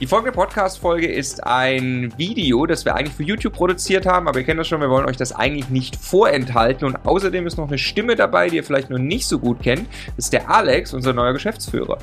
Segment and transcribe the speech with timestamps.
[0.00, 4.44] Die folgende Podcast-Folge ist ein Video, das wir eigentlich für YouTube produziert haben, aber ihr
[4.44, 6.84] kennt das schon, wir wollen euch das eigentlich nicht vorenthalten.
[6.84, 9.86] Und außerdem ist noch eine Stimme dabei, die ihr vielleicht noch nicht so gut kennt.
[10.16, 11.98] Das ist der Alex, unser neuer Geschäftsführer.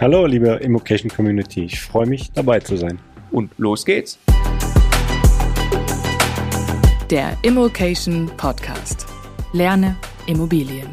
[0.00, 1.64] Hallo, liebe Immocation Community.
[1.64, 2.98] Ich freue mich, dabei zu sein.
[3.30, 4.18] Und los geht's.
[7.10, 9.06] Der Immocation Podcast.
[9.52, 10.88] Lerne Immobilien.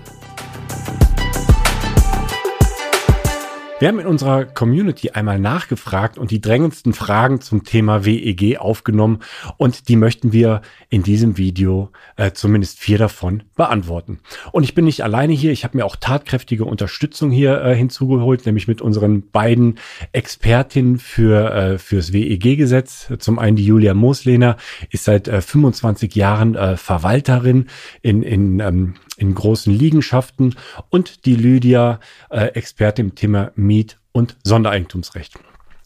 [3.82, 9.22] Wir haben in unserer Community einmal nachgefragt und die drängendsten Fragen zum Thema WEG aufgenommen
[9.58, 14.20] und die möchten wir in diesem Video äh, zumindest vier davon beantworten.
[14.52, 18.46] Und ich bin nicht alleine hier, ich habe mir auch tatkräftige Unterstützung hier äh, hinzugeholt,
[18.46, 19.80] nämlich mit unseren beiden
[20.12, 23.12] Expertinnen für äh, fürs WEG-Gesetz.
[23.18, 24.58] Zum einen die Julia Moslehner
[24.92, 27.66] ist seit äh, 25 Jahren äh, Verwalterin
[28.04, 30.56] in, in ähm, in großen Liegenschaften
[30.90, 32.00] und die Lydia,
[32.30, 35.40] äh, Expertin im Thema Miet- und Sondereigentumsrecht.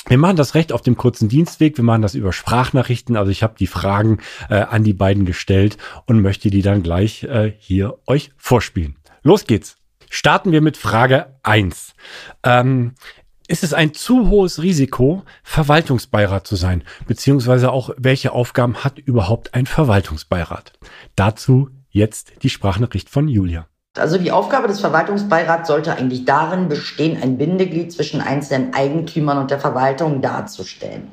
[0.07, 1.77] Wir machen das Recht auf dem kurzen Dienstweg.
[1.77, 3.17] Wir machen das über Sprachnachrichten.
[3.17, 7.23] Also ich habe die Fragen äh, an die beiden gestellt und möchte die dann gleich
[7.23, 8.95] äh, hier euch vorspielen.
[9.23, 9.77] Los geht's.
[10.09, 11.95] Starten wir mit Frage eins.
[12.43, 12.93] Ähm,
[13.47, 16.83] ist es ein zu hohes Risiko, Verwaltungsbeirat zu sein?
[17.07, 20.73] Beziehungsweise auch, welche Aufgaben hat überhaupt ein Verwaltungsbeirat?
[21.15, 23.67] Dazu Jetzt die Sprachnachricht von Julia.
[23.97, 29.49] Also die Aufgabe des Verwaltungsbeirats sollte eigentlich darin bestehen, ein Bindeglied zwischen einzelnen Eigentümern und
[29.49, 31.07] der Verwaltung darzustellen.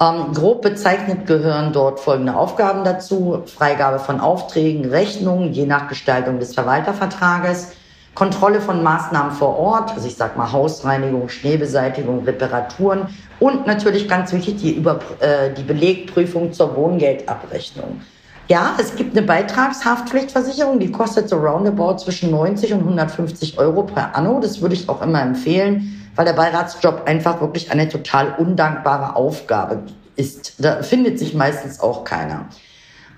[0.00, 3.42] Ähm, grob bezeichnet gehören dort folgende Aufgaben dazu.
[3.46, 7.72] Freigabe von Aufträgen, Rechnungen, je nach Gestaltung des Verwaltervertrages,
[8.14, 13.08] Kontrolle von Maßnahmen vor Ort, also ich sag mal Hausreinigung, Schneebeseitigung, Reparaturen
[13.40, 18.02] und natürlich ganz wichtig die, Über äh, die Belegprüfung zur Wohngeldabrechnung.
[18.52, 24.14] Ja, es gibt eine Beitragshaftpflichtversicherung, die kostet so roundabout zwischen 90 und 150 Euro per
[24.14, 24.40] Anno.
[24.40, 29.84] Das würde ich auch immer empfehlen, weil der Beiratsjob einfach wirklich eine total undankbare Aufgabe
[30.16, 30.62] ist.
[30.62, 32.44] Da findet sich meistens auch keiner.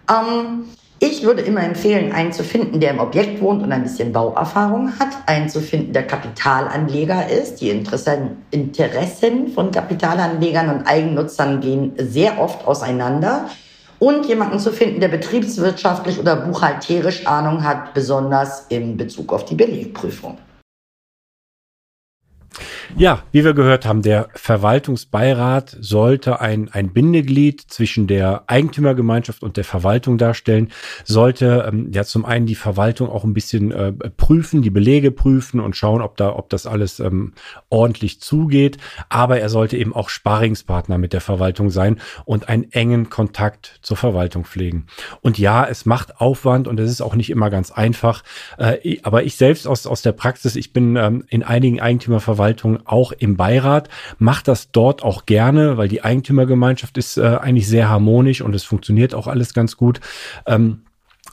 [0.09, 0.67] Ähm,
[1.01, 4.97] ich würde immer empfehlen, einen zu finden, der im Objekt wohnt und ein bisschen Bauerfahrung
[5.01, 7.61] hat, einen zu finden, der Kapitalanleger ist.
[7.61, 13.47] Die Interessen, Interessen von Kapitalanlegern und Eigennutzern gehen sehr oft auseinander
[13.99, 19.55] und jemanden zu finden, der betriebswirtschaftlich oder buchhalterisch Ahnung hat, besonders in Bezug auf die
[19.55, 20.39] Belegprüfung.
[22.97, 29.57] Ja, wie wir gehört haben, der Verwaltungsbeirat sollte ein, ein Bindeglied zwischen der Eigentümergemeinschaft und
[29.57, 30.71] der Verwaltung darstellen,
[31.03, 35.59] sollte ähm, ja zum einen die Verwaltung auch ein bisschen äh, prüfen, die Belege prüfen
[35.59, 37.33] und schauen, ob da, ob das alles ähm,
[37.69, 38.79] ordentlich zugeht.
[39.09, 43.97] Aber er sollte eben auch Sparingspartner mit der Verwaltung sein und einen engen Kontakt zur
[43.97, 44.87] Verwaltung pflegen.
[45.21, 48.23] Und ja, es macht Aufwand und es ist auch nicht immer ganz einfach.
[48.57, 53.13] Äh, aber ich selbst aus, aus der Praxis, ich bin ähm, in einigen Eigentümerverwaltungen auch
[53.13, 58.41] im Beirat, macht das dort auch gerne, weil die Eigentümergemeinschaft ist äh, eigentlich sehr harmonisch
[58.41, 60.01] und es funktioniert auch alles ganz gut.
[60.47, 60.83] Ähm,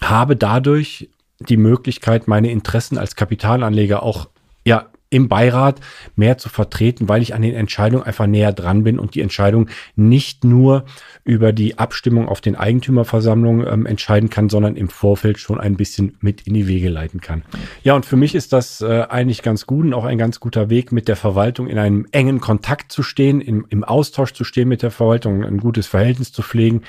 [0.01, 4.29] habe dadurch die Möglichkeit, meine Interessen als Kapitalanleger auch
[4.65, 5.81] ja im Beirat
[6.15, 9.67] mehr zu vertreten, weil ich an den Entscheidungen einfach näher dran bin und die Entscheidung
[9.95, 10.85] nicht nur
[11.25, 16.15] über die Abstimmung auf den Eigentümerversammlungen ähm, entscheiden kann, sondern im Vorfeld schon ein bisschen
[16.21, 17.43] mit in die Wege leiten kann.
[17.83, 20.69] Ja, und für mich ist das äh, eigentlich ganz gut und auch ein ganz guter
[20.69, 24.69] Weg, mit der Verwaltung in einem engen Kontakt zu stehen, im, im Austausch zu stehen
[24.69, 26.83] mit der Verwaltung, ein gutes Verhältnis zu pflegen,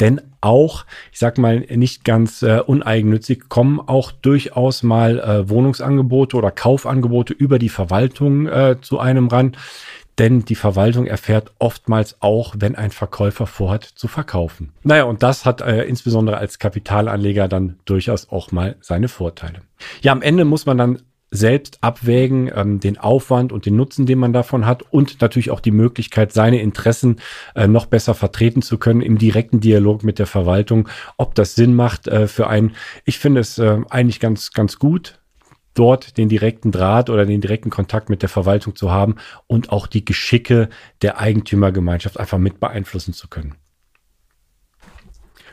[0.00, 6.36] denn auch, ich sag mal, nicht ganz äh, uneigennützig, kommen auch durchaus mal äh, Wohnungsangebote
[6.36, 9.56] oder Kaufangebote über die Verwaltung äh, zu einem ran.
[10.18, 14.72] Denn die Verwaltung erfährt oftmals auch, wenn ein Verkäufer vorhat zu verkaufen.
[14.82, 19.60] Naja, und das hat äh, insbesondere als Kapitalanleger dann durchaus auch mal seine Vorteile.
[20.02, 24.18] Ja, am Ende muss man dann selbst abwägen, ähm, den Aufwand und den Nutzen, den
[24.18, 27.16] man davon hat und natürlich auch die Möglichkeit, seine Interessen
[27.54, 31.74] äh, noch besser vertreten zu können im direkten Dialog mit der Verwaltung, ob das Sinn
[31.74, 32.74] macht äh, für einen.
[33.04, 35.20] Ich finde es äh, eigentlich ganz, ganz gut,
[35.74, 39.16] dort den direkten Draht oder den direkten Kontakt mit der Verwaltung zu haben
[39.46, 40.68] und auch die Geschicke
[41.02, 43.54] der Eigentümergemeinschaft einfach mit beeinflussen zu können.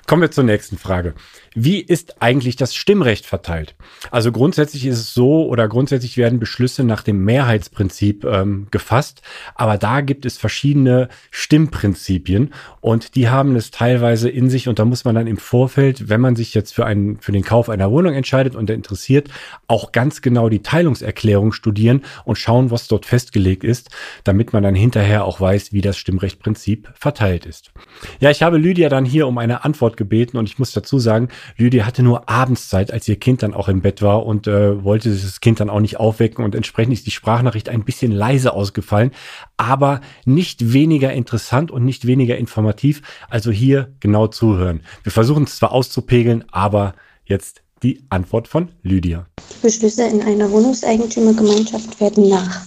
[0.07, 1.16] Kommen wir zur nächsten Frage.
[1.56, 3.75] Wie ist eigentlich das Stimmrecht verteilt?
[4.12, 9.24] Also grundsätzlich ist es so oder grundsätzlich werden Beschlüsse nach dem Mehrheitsprinzip ähm, gefasst,
[9.56, 14.86] aber da gibt es verschiedene Stimmprinzipien und die haben es teilweise in sich und da
[14.86, 17.90] muss man dann im Vorfeld, wenn man sich jetzt für einen für den Kauf einer
[17.90, 19.30] Wohnung entscheidet und interessiert,
[19.68, 23.90] auch ganz genau die Teilungserklärung studieren und schauen, was dort festgelegt ist,
[24.24, 27.72] damit man dann hinterher auch weiß, wie das Stimmrechtprinzip verteilt ist.
[28.19, 31.00] Ja, ich habe Lydia dann hier um eine Antwort Antwort gebeten und ich muss dazu
[31.00, 34.83] sagen, Lydia hatte nur Abendszeit, als ihr Kind dann auch im Bett war und äh,
[34.83, 38.53] wollte das Kind dann auch nicht aufwecken und entsprechend ist die Sprachnachricht ein bisschen leise
[38.53, 39.12] ausgefallen,
[39.57, 43.01] aber nicht weniger interessant und nicht weniger informativ.
[43.30, 44.81] Also hier genau zuhören.
[45.03, 46.94] Wir versuchen es zwar auszupegeln, aber
[47.25, 49.25] jetzt die Antwort von Lydia.
[49.39, 52.62] Die Beschlüsse in einer Wohnungseigentümergemeinschaft werden nach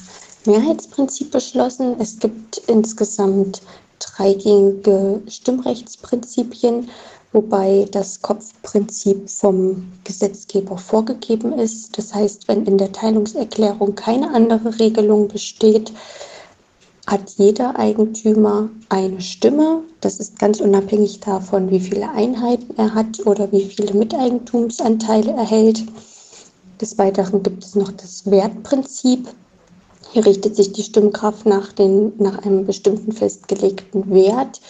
[0.44, 1.96] Mehrheitsprinzip beschlossen.
[2.00, 3.60] Es gibt insgesamt
[3.98, 6.88] dreigängige Stimmrechtsprinzipien,
[7.32, 11.96] wobei das Kopfprinzip vom Gesetzgeber vorgegeben ist.
[11.98, 15.92] Das heißt, wenn in der Teilungserklärung keine andere Regelung besteht,
[17.06, 19.82] hat jeder Eigentümer eine Stimme.
[20.00, 25.46] Das ist ganz unabhängig davon, wie viele Einheiten er hat oder wie viele Miteigentumsanteile er
[25.46, 25.84] hält.
[26.80, 29.26] Des Weiteren gibt es noch das Wertprinzip.
[30.12, 34.60] Hier richtet sich die Stimmkraft nach, den, nach einem bestimmten festgelegten Wert.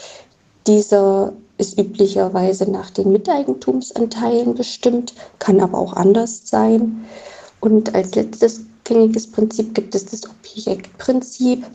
[0.66, 7.04] Dieser ist üblicherweise nach den Miteigentumsanteilen bestimmt, kann aber auch anders sein.
[7.60, 11.66] Und als letztes gängiges Prinzip gibt es das Objektprinzip.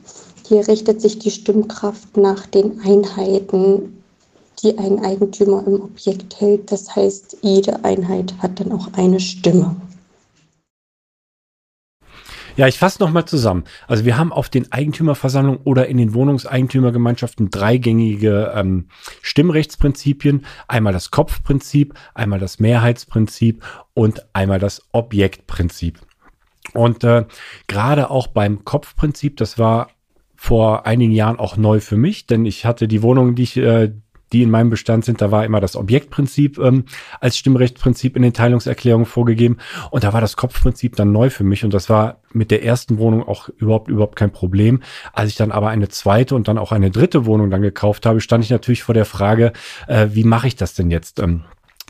[0.47, 4.01] Hier richtet sich die Stimmkraft nach den Einheiten,
[4.61, 6.71] die ein Eigentümer im Objekt hält.
[6.71, 9.75] Das heißt, jede Einheit hat dann auch eine Stimme.
[12.55, 13.63] Ja, ich fasse nochmal zusammen.
[13.87, 18.89] Also wir haben auf den Eigentümerversammlungen oder in den Wohnungseigentümergemeinschaften dreigängige ähm,
[19.23, 20.45] Stimmrechtsprinzipien.
[20.67, 23.63] Einmal das Kopfprinzip, einmal das Mehrheitsprinzip
[23.95, 25.99] und einmal das Objektprinzip.
[26.73, 27.25] Und äh,
[27.67, 29.89] gerade auch beim Kopfprinzip, das war
[30.35, 33.93] vor einigen Jahren auch neu für mich, denn ich hatte die Wohnungen, die ich, äh,
[34.33, 36.85] die in meinem Bestand sind, da war immer das Objektprinzip ähm,
[37.19, 39.57] als Stimmrechtsprinzip in den Teilungserklärungen vorgegeben.
[39.91, 41.63] Und da war das Kopfprinzip dann neu für mich.
[41.63, 44.81] Und das war mit der ersten Wohnung auch überhaupt, überhaupt kein Problem.
[45.13, 48.19] Als ich dann aber eine zweite und dann auch eine dritte Wohnung dann gekauft habe,
[48.21, 49.53] stand ich natürlich vor der Frage,
[49.87, 51.19] äh, wie mache ich das denn jetzt?
[51.19, 51.43] Ähm,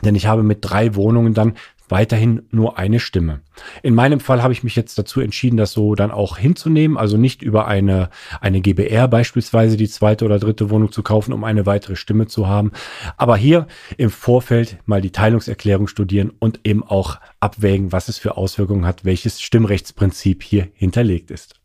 [0.04, 1.54] denn ich habe mit drei Wohnungen dann
[1.94, 3.42] weiterhin nur eine Stimme.
[3.84, 7.18] In meinem Fall habe ich mich jetzt dazu entschieden, das so dann auch hinzunehmen, also
[7.18, 8.10] nicht über eine,
[8.42, 12.48] eine GBR beispielsweise die zweite oder dritte Wohnung zu kaufen, um eine weitere Stimme zu
[12.48, 12.72] haben.
[13.16, 13.68] Aber hier
[13.98, 19.06] im Vorfeld mal die Teilungserklärung studieren und eben auch abwägen, was es für Auswirkungen hat,
[19.06, 21.63] welches Stimmrechtsprinzip hier hinterlegt ist.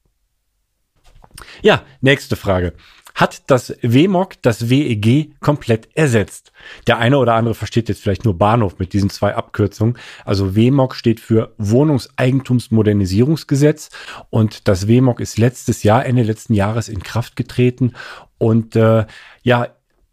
[1.62, 2.74] Ja, nächste Frage
[3.18, 6.52] hat das WMOG das WEG komplett ersetzt.
[6.86, 9.98] Der eine oder andere versteht jetzt vielleicht nur Bahnhof mit diesen zwei Abkürzungen.
[10.24, 13.90] Also WMOG steht für Wohnungseigentumsmodernisierungsgesetz
[14.30, 17.94] und das WMOG ist letztes Jahr, Ende letzten Jahres in Kraft getreten
[18.38, 19.04] und äh,
[19.42, 19.66] ja,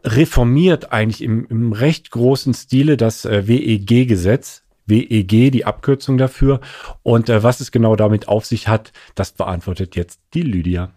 [0.04, 4.64] reformiert eigentlich im, im recht großen Stile das äh, WEG-Gesetz.
[4.88, 6.62] WEG, die Abkürzung dafür.
[7.02, 10.92] Und äh, was es genau damit auf sich hat, das beantwortet jetzt die Lydia.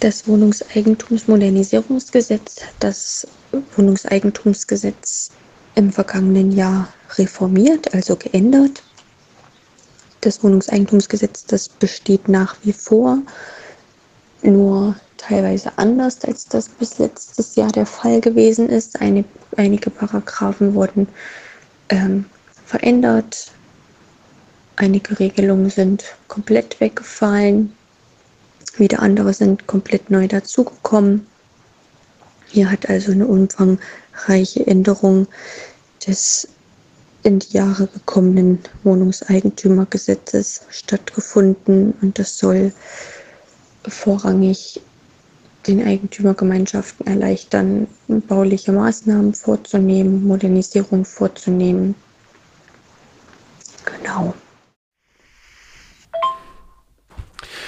[0.00, 3.26] Das Wohnungseigentumsmodernisierungsgesetz hat das
[3.76, 5.30] Wohnungseigentumsgesetz
[5.74, 8.82] im vergangenen Jahr reformiert, also geändert.
[10.20, 13.18] Das Wohnungseigentumsgesetz, das besteht nach wie vor,
[14.42, 19.00] nur teilweise anders, als das bis letztes Jahr der Fall gewesen ist.
[19.00, 19.24] Eine,
[19.56, 21.08] einige Paragraphen wurden
[21.88, 22.26] ähm,
[22.64, 23.50] verändert,
[24.76, 27.75] einige Regelungen sind komplett weggefallen.
[28.76, 31.26] Wieder andere sind komplett neu dazugekommen.
[32.48, 35.26] Hier hat also eine umfangreiche Änderung
[36.06, 36.48] des
[37.22, 42.72] in die Jahre gekommenen Wohnungseigentümergesetzes stattgefunden und das soll
[43.88, 44.80] vorrangig
[45.66, 51.96] den Eigentümergemeinschaften erleichtern, bauliche Maßnahmen vorzunehmen, Modernisierung vorzunehmen.
[53.84, 54.34] Genau.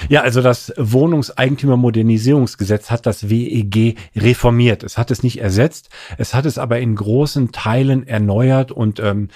[0.08, 4.82] Ja, also das Wohnungseigentümermodernisierungsgesetz hat das WEG reformiert.
[4.82, 9.28] Es hat es nicht ersetzt, es hat es aber in großen Teilen erneuert und ähm,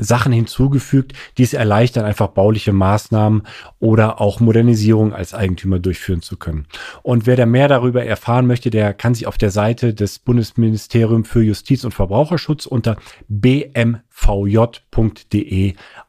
[0.00, 3.42] Sachen hinzugefügt, die es erleichtern, einfach bauliche Maßnahmen
[3.78, 6.66] oder auch Modernisierung als Eigentümer durchführen zu können.
[7.02, 11.28] Und wer da mehr darüber erfahren möchte, der kann sich auf der Seite des Bundesministeriums
[11.28, 12.96] für Justiz und Verbraucherschutz unter
[13.28, 14.04] bmvj.de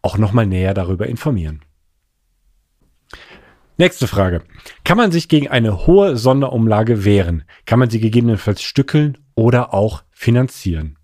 [0.01, 1.61] auch nochmal näher darüber informieren.
[3.81, 4.43] Nächste Frage.
[4.83, 7.45] Kann man sich gegen eine hohe Sonderumlage wehren?
[7.65, 11.00] Kann man sie gegebenenfalls stückeln oder auch finanzieren?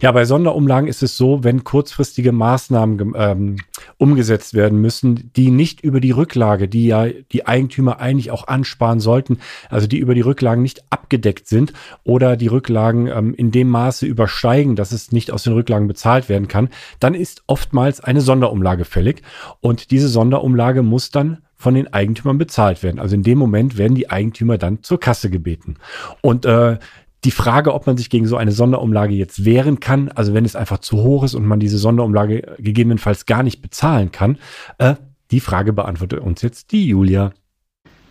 [0.00, 3.56] Ja, bei Sonderumlagen ist es so, wenn kurzfristige Maßnahmen ähm,
[3.98, 9.00] umgesetzt werden müssen, die nicht über die Rücklage, die ja die Eigentümer eigentlich auch ansparen
[9.00, 13.68] sollten, also die über die Rücklagen nicht abgedeckt sind oder die Rücklagen ähm, in dem
[13.68, 18.22] Maße übersteigen, dass es nicht aus den Rücklagen bezahlt werden kann, dann ist oftmals eine
[18.22, 19.20] Sonderumlage fällig
[19.60, 23.00] und diese Sonderumlage muss dann von den Eigentümern bezahlt werden.
[23.00, 25.76] Also in dem Moment werden die Eigentümer dann zur Kasse gebeten.
[26.20, 26.78] Und äh,
[27.24, 30.56] die Frage, ob man sich gegen so eine Sonderumlage jetzt wehren kann, also wenn es
[30.56, 34.36] einfach zu hoch ist und man diese Sonderumlage gegebenenfalls gar nicht bezahlen kann,
[34.76, 34.96] äh,
[35.30, 37.32] die Frage beantwortet uns jetzt die Julia.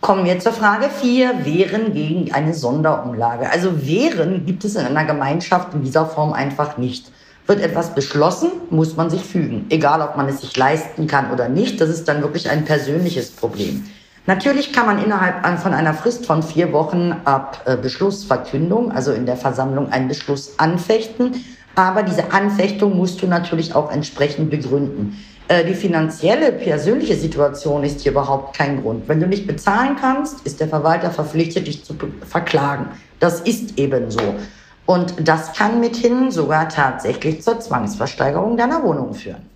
[0.00, 1.44] Kommen wir zur Frage 4.
[1.44, 3.48] Wehren gegen eine Sonderumlage.
[3.50, 7.12] Also Wehren gibt es in einer Gemeinschaft in dieser Form einfach nicht.
[7.46, 9.66] Wird etwas beschlossen, muss man sich fügen.
[9.68, 13.30] Egal, ob man es sich leisten kann oder nicht, das ist dann wirklich ein persönliches
[13.30, 13.84] Problem.
[14.26, 19.26] Natürlich kann man innerhalb von einer Frist von vier Wochen ab äh, Beschlussverkündung, also in
[19.26, 21.44] der Versammlung, einen Beschluss anfechten.
[21.74, 25.22] Aber diese Anfechtung musst du natürlich auch entsprechend begründen.
[25.48, 29.06] Äh, die finanzielle, persönliche Situation ist hier überhaupt kein Grund.
[29.08, 31.94] Wenn du nicht bezahlen kannst, ist der Verwalter verpflichtet, dich zu
[32.26, 32.86] verklagen.
[33.20, 34.36] Das ist eben so.
[34.86, 39.48] Und das kann mithin sogar tatsächlich zur Zwangsversteigerung deiner Wohnung führen.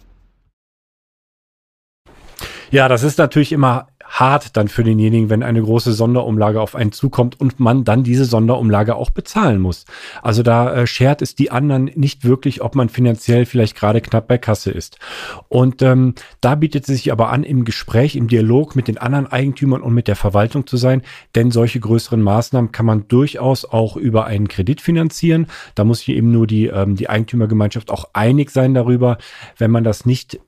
[2.70, 6.92] Ja, das ist natürlich immer hart dann für denjenigen, wenn eine große Sonderumlage auf einen
[6.92, 9.84] zukommt und man dann diese Sonderumlage auch bezahlen muss.
[10.22, 14.26] Also da äh, schert es die anderen nicht wirklich, ob man finanziell vielleicht gerade knapp
[14.26, 14.98] bei Kasse ist.
[15.48, 19.26] Und ähm, da bietet es sich aber an, im Gespräch, im Dialog mit den anderen
[19.26, 21.02] Eigentümern und mit der Verwaltung zu sein,
[21.34, 25.46] denn solche größeren Maßnahmen kann man durchaus auch über einen Kredit finanzieren.
[25.74, 29.18] Da muss hier eben nur die, ähm, die Eigentümergemeinschaft auch einig sein darüber.
[29.56, 30.40] Wenn man das nicht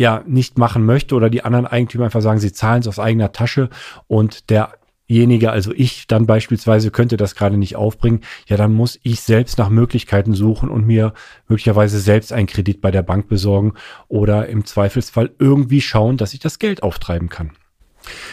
[0.00, 3.32] ja nicht machen möchte oder die anderen Eigentümer einfach sagen, sie zahlen es aus eigener
[3.32, 3.70] Tasche
[4.08, 9.20] und derjenige, also ich dann beispielsweise könnte das gerade nicht aufbringen, ja, dann muss ich
[9.20, 11.12] selbst nach Möglichkeiten suchen und mir
[11.48, 13.74] möglicherweise selbst einen Kredit bei der Bank besorgen
[14.08, 17.52] oder im Zweifelsfall irgendwie schauen, dass ich das Geld auftreiben kann.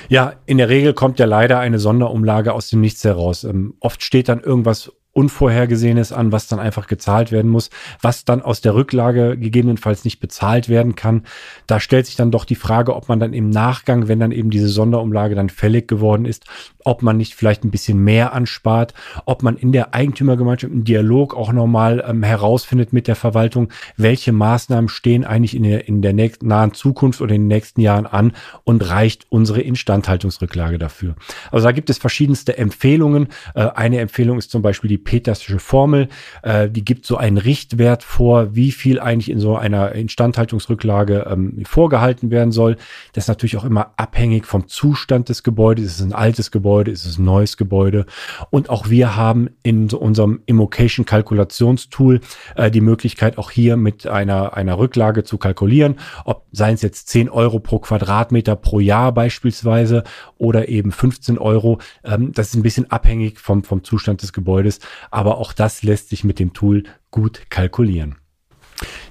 [0.10, 3.44] Ja, in der Regel kommt ja leider eine Sonderumlage aus dem Nichts heraus.
[3.44, 7.72] Ähm, oft steht dann irgendwas Unvorhergesehenes an, was dann einfach gezahlt werden muss,
[8.04, 11.24] was dann aus der Rücklage gegebenenfalls nicht bezahlt werden kann.
[11.66, 14.52] Da stellt sich dann doch die Frage, ob man dann im Nachgang, wenn dann eben
[14.52, 16.46] diese Sonderumlage dann fällig geworden ist,
[16.88, 18.94] ob man nicht vielleicht ein bisschen mehr anspart,
[19.26, 23.68] ob man in der Eigentümergemeinschaft im Dialog auch nochmal ähm, herausfindet mit der Verwaltung,
[23.98, 27.82] welche Maßnahmen stehen eigentlich in der, in der nächsten, nahen Zukunft oder in den nächsten
[27.82, 28.32] Jahren an
[28.64, 31.16] und reicht unsere Instandhaltungsrücklage dafür.
[31.52, 33.28] Also da gibt es verschiedenste Empfehlungen.
[33.54, 36.08] Äh, eine Empfehlung ist zum Beispiel die Petersche Formel.
[36.42, 41.66] Äh, die gibt so einen Richtwert vor, wie viel eigentlich in so einer Instandhaltungsrücklage ähm,
[41.66, 42.78] vorgehalten werden soll.
[43.12, 45.86] Das ist natürlich auch immer abhängig vom Zustand des Gebäudes.
[45.86, 48.06] Es ist ein altes Gebäude Gebäude, ist es ein neues Gebäude.
[48.52, 52.22] Und auch wir haben in unserem Immocation Kalkulationstool
[52.56, 57.10] äh, die Möglichkeit, auch hier mit einer, einer Rücklage zu kalkulieren, ob seien es jetzt
[57.10, 60.04] 10 Euro pro Quadratmeter pro Jahr beispielsweise
[60.38, 61.80] oder eben 15 Euro.
[62.04, 64.80] Ähm, das ist ein bisschen abhängig vom, vom Zustand des Gebäudes,
[65.10, 68.18] aber auch das lässt sich mit dem Tool gut kalkulieren.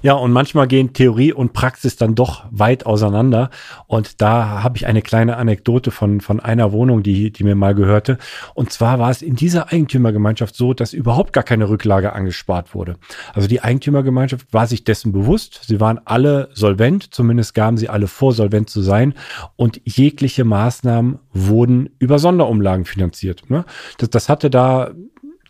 [0.07, 3.49] Ja, und manchmal gehen Theorie und Praxis dann doch weit auseinander.
[3.87, 7.75] Und da habe ich eine kleine Anekdote von, von einer Wohnung, die, die mir mal
[7.75, 8.17] gehörte.
[8.53, 12.95] Und zwar war es in dieser Eigentümergemeinschaft so, dass überhaupt gar keine Rücklage angespart wurde.
[13.33, 15.63] Also die Eigentümergemeinschaft war sich dessen bewusst.
[15.67, 19.13] Sie waren alle solvent, zumindest gaben sie alle vor, solvent zu sein.
[19.57, 23.49] Und jegliche Maßnahmen wurden über Sonderumlagen finanziert.
[23.49, 23.65] Ne?
[23.97, 24.91] Das, das hatte da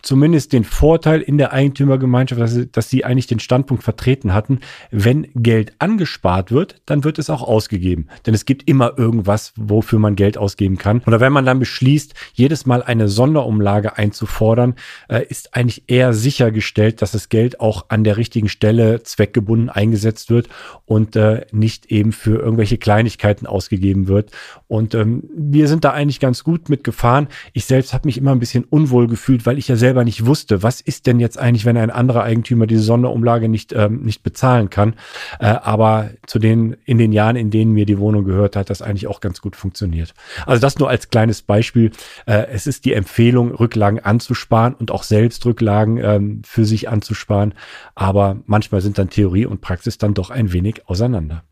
[0.08, 4.62] zumindest den Vorteil in der Eigentümergemeinschaft, dass sie, dass sie eigentlich den Standpunkt vertreten hatten,
[4.90, 8.08] wenn Geld angespart wird, dann wird es auch ausgegeben.
[8.26, 11.02] Denn es gibt immer irgendwas, wofür man Geld ausgeben kann.
[11.06, 14.76] Oder wenn man dann beschließt, jedes Mal eine Sonderumlage einzufordern,
[15.10, 20.30] äh, ist eigentlich eher sichergestellt, dass das Geld auch an der richtigen Stelle zweckgebunden eingesetzt
[20.30, 20.48] wird
[20.86, 24.32] und äh, nicht eben für irgendwelche Kleinigkeiten ausgegeben wird.
[24.68, 27.28] Und ähm, wir sind da eigentlich ganz gut mit gefahren.
[27.52, 30.62] Ich selbst habe mich immer ein bisschen unwohl gefühlt, weil ich ja selber nicht wusste,
[30.62, 34.70] was ist denn jetzt eigentlich, wenn ein anderer Eigentümer diese Sonderumlage nicht, ähm, nicht bezahlen
[34.70, 34.94] kann.
[35.40, 38.84] Äh, aber zu den, in den Jahren, in denen mir die Wohnung gehört, hat das
[38.84, 40.14] eigentlich auch ganz gut funktioniert.
[40.46, 41.92] Also das nur als kleines Beispiel.
[42.28, 47.56] Äh, es ist die Empfehlung, Rücklagen anzusparen und auch selbst Rücklagen ähm, für sich anzusparen.
[47.96, 51.44] Aber manchmal sind dann Theorie und Praxis dann doch ein wenig auseinander.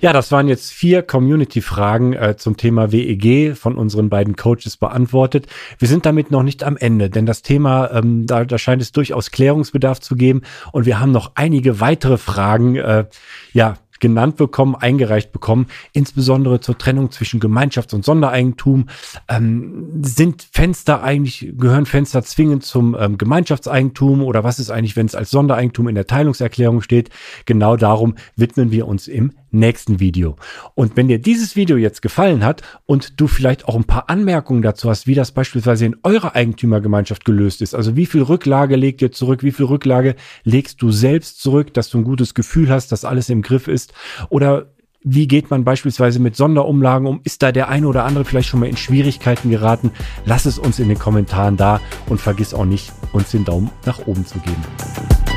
[0.00, 5.46] Ja, das waren jetzt vier Community-Fragen äh, zum Thema WEG von unseren beiden Coaches beantwortet.
[5.78, 8.92] Wir sind damit noch nicht am Ende, denn das Thema, ähm, da, da scheint es
[8.92, 10.42] durchaus Klärungsbedarf zu geben
[10.72, 13.06] und wir haben noch einige weitere Fragen, äh,
[13.52, 18.88] ja, genannt bekommen, eingereicht bekommen, insbesondere zur Trennung zwischen Gemeinschafts- und Sondereigentum.
[19.28, 25.06] Ähm, sind Fenster eigentlich, gehören Fenster zwingend zum ähm, Gemeinschaftseigentum oder was ist eigentlich, wenn
[25.06, 27.10] es als Sondereigentum in der Teilungserklärung steht?
[27.46, 30.36] Genau darum widmen wir uns im nächsten Video.
[30.74, 34.62] Und wenn dir dieses Video jetzt gefallen hat und du vielleicht auch ein paar Anmerkungen
[34.62, 39.02] dazu hast, wie das beispielsweise in eurer Eigentümergemeinschaft gelöst ist, also wie viel Rücklage legt
[39.02, 42.92] ihr zurück, wie viel Rücklage legst du selbst zurück, dass du ein gutes Gefühl hast,
[42.92, 43.92] dass alles im Griff ist
[44.28, 47.20] oder wie geht man beispielsweise mit Sonderumlagen um?
[47.22, 49.92] Ist da der eine oder andere vielleicht schon mal in Schwierigkeiten geraten?
[50.24, 54.06] Lass es uns in den Kommentaren da und vergiss auch nicht, uns den Daumen nach
[54.06, 55.27] oben zu geben.